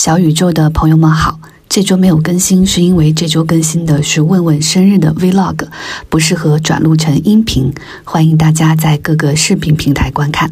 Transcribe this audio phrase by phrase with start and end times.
[0.00, 5.66] 小宇宙的朋友们好，这周没有更新，是因为这周更新的是问问生日的 Vlog，
[6.08, 7.70] 不适合转录成音频，
[8.02, 10.50] 欢迎大家在各个视频平台观看。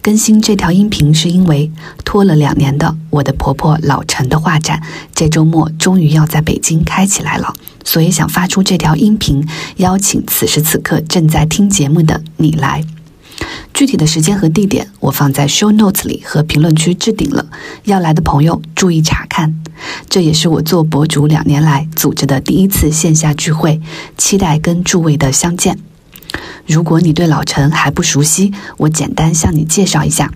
[0.00, 1.68] 更新这条音频是因为
[2.04, 4.80] 拖了两年的我的婆婆老陈的画展，
[5.12, 7.52] 这周末终于要在北京开起来了，
[7.82, 9.44] 所以想发出这条音频，
[9.78, 12.84] 邀请此时此刻正在听节目的你来。
[13.74, 17.44] 具体的时间和地点，我放在 show notes 里和评论区置顶了，
[17.82, 19.52] 要来的朋友注意查看。
[20.08, 23.80] 这也是我做博主两年来组织的第一次线下聚会，
[24.16, 25.76] 期待跟诸位的相见。
[26.66, 30.32] 如果你对老陈还不熟悉，我简单向你介绍一下。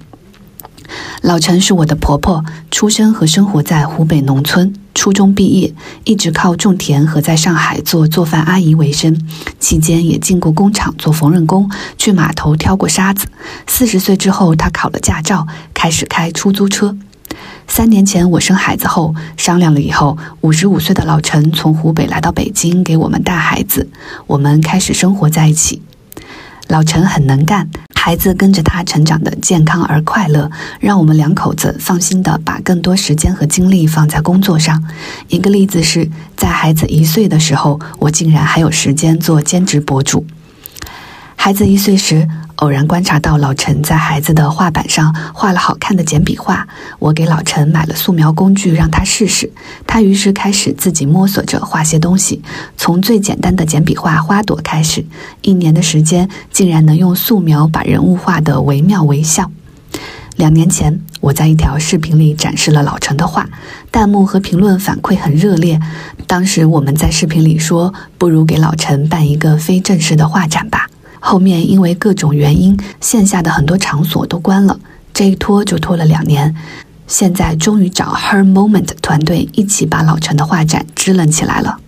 [1.23, 4.75] 老陈是我的婆婆，出生和生活在湖北农村。
[4.95, 9.17] 初中毕业，一直靠种田和在上海做做饭阿姨为生，
[9.61, 13.29] 期间也进过工厂做缝纫工，去码头挑过沙子。
[13.69, 16.97] 四十岁之后，她考了驾照，开始开出租车。
[17.69, 23.89] 三年前我生孩子后，商量了以后，五十五岁的老陈从湖北来到北京给我们带孩子，
[24.27, 25.81] 我们开始生活在一起。
[26.67, 27.69] 老陈很能干。
[28.09, 34.83] 孩子跟着他成长的健康而快乐，让我们两口子放心的把更多时间和精力放在工作上。
[35.29, 40.25] 一个例子是在孩子一岁的时候，我竟然还有时间做兼职博主。
[41.37, 42.27] 孩子一岁时。
[42.59, 46.67] 偶然观察到老陈在孩子的画板上画了好看的简笔画，
[46.99, 49.53] 我给老陈买了素描工具让他试试。
[49.87, 52.43] 他于是开始自己摸索着画些东西，
[52.77, 55.05] 从最简单的简笔画花朵开始，
[55.43, 59.49] 一年的时间竟然能用素描把人物画得惟妙惟肖。
[60.35, 63.49] 两年前，我在一条视频里展示了老陈的画，
[63.93, 65.81] 弹幕和评论反馈很热烈。
[66.27, 70.88] 当时我们在视频里说，不如给老陈办一个非正式的画展吧。
[71.21, 74.79] 后面因为各种原因，线下的很多场所都关了，
[75.13, 76.55] 这一拖就拖了两年。
[77.07, 81.79] 现在终于找 Her Moment 团队一起把老陈的画展支棱起来了。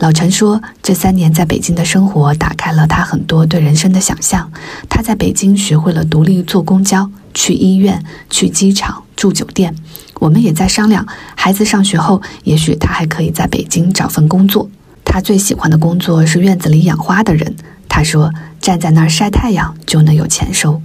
[0.00, 4.50] 老陈说，这三年在北京的生活打开了他很多对人生的想象。
[4.88, 9.74] 他在北京学会了独立坐公交、去医院、去机场、住酒店。
[10.18, 14.68] 我们也在商量，孩子上学后，也许他还可以在北京找份工作。
[15.04, 17.54] 他最喜欢的工作是院子里养花的人。
[17.88, 18.32] 他说
[18.64, 20.80] ：“站在那儿晒太阳就能有钱收。”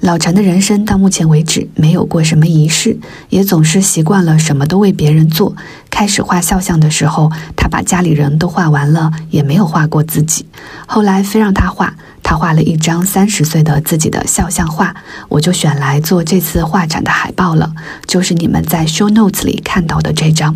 [0.00, 2.98] 老陈的人生到目前为止没有过什么仪式，
[3.30, 5.56] 也总是习惯了什么都为别人做。
[5.88, 10.46] 开始画肖像的时候，他把家里人都画完了，也没有画过自己。
[10.86, 14.94] 后来非让他画，他画了一张三十岁的自己的肖像画，
[15.30, 17.72] 我就选来做这次画展的海报了，
[18.06, 20.54] 就是你们在 show notes 里看到的这张。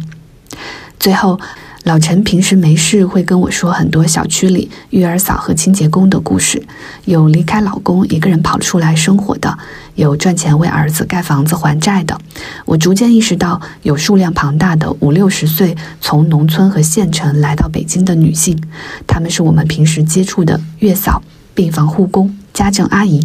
[1.00, 1.40] 最后。
[1.84, 6.62] 老陈平时没事会跟我说很多小区里育儿嫂和清洁工的故事，
[7.04, 9.58] 有离开老公一个人跑出来生活的，
[9.94, 12.18] 有赚钱为儿子盖房子还债的。
[12.64, 18.58] 我逐渐意识到，有数量庞大的五六十岁从农村和县城来到北京的女性，
[19.06, 21.22] 她们是我们平时接触的月嫂、
[21.54, 23.20] 病房护工、家政阿姨，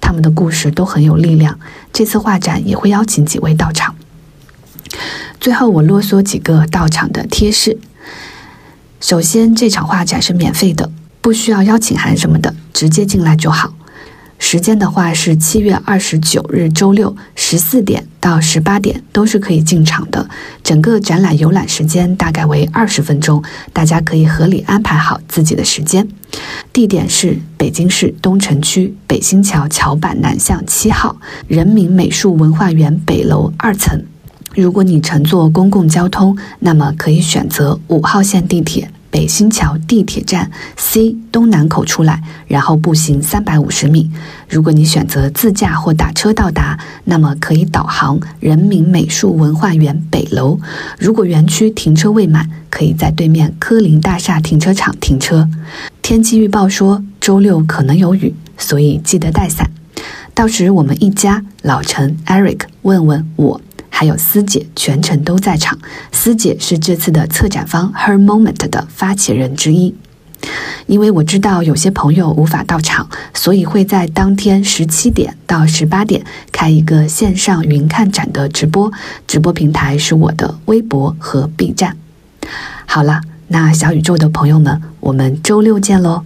[0.00, 1.58] 她们的故事都很有力量。
[1.92, 3.92] 这次画展也会邀请几位到场。
[5.40, 7.76] 最后，我啰嗦几个到场的贴士。
[9.00, 10.90] 首先，这场画展是免费的，
[11.20, 13.74] 不需要邀请函什么的，直接进来就好。
[14.38, 20.28] 时间的话是七月二十九日周六十四点到十八点都是可以进场的。
[20.62, 26.06] 整个展览游览时间大概为二十分钟，大家可以合理安排好自己的时间。
[26.72, 31.16] 地点是北京市东城区北新桥桥板南巷七号
[31.46, 34.04] 人民美术文化园北楼二层。
[34.56, 44.10] 如果你乘坐公共交通，那么可以选择五号线地铁北新桥地铁站 C 东南口出来，然后步行三百五十米。
[44.48, 50.58] 如果你选择自驾或打车到达，那么可以导航人民美术文化园北楼。
[50.98, 55.48] 如果园区停车位满，可以在对面科林大厦停车场停车。
[56.02, 59.68] 天气预报说周六可能有雨，所以记得带伞。
[60.32, 63.60] 到时我们一家老陈、Eric、问问我。
[63.96, 65.78] 还有思姐全程都在场，
[66.10, 69.94] 思姐是这次的策展方 Her Moment 的发起人之一。
[70.88, 78.92] 因为我知道有些朋友无法到场，所以会在当天十七点到十八点开一个线上云看展的直播，
[79.28, 81.96] 直播平台是我的微博和 B 站。
[82.86, 86.24] 好了，那小宇宙的朋友们，我们周六见喽！